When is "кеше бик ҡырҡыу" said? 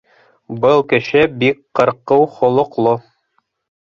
0.93-2.25